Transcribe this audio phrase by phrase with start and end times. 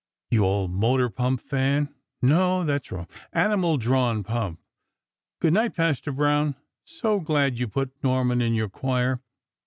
[0.31, 1.93] You old motor pump fan!
[2.23, 4.59] No; that's wrong; animal drawn pump!
[5.39, 9.21] Good night, Pastor Brown; so glad you put Norman in your choir.